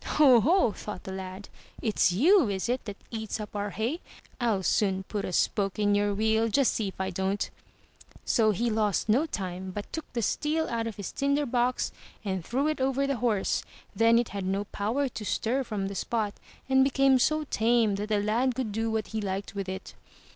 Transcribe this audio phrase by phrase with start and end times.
[0.17, 1.47] "Ho, ho!" thought the lad;
[1.79, 4.01] "it's you, is it, that eats up our hay?
[4.39, 7.47] I'll soon put a spoke in your wheel; just see if I don't."
[8.25, 11.91] So he lost no time, but took the steel out of his tinder box,
[12.25, 13.61] and threw it over the horse;
[13.95, 16.33] then it had no power to stir from the spot,
[16.67, 19.93] and became so tame that the lad could do what he liked with it.